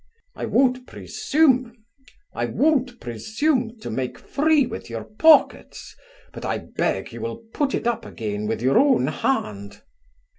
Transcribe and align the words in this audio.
I 0.35 0.45
won't 0.47 0.87
presume 0.87 1.75
to 2.31 3.89
make 3.91 4.17
free 4.17 4.65
with 4.65 4.89
your 4.89 5.03
pockets, 5.03 5.95
but 6.33 6.43
I 6.43 6.57
beg 6.57 7.13
you 7.13 7.21
will 7.21 7.43
put 7.53 7.75
it 7.75 7.85
up 7.85 8.03
again 8.03 8.47
with 8.47 8.63
your 8.63 8.79
own 8.79 9.05
hand. 9.05 9.83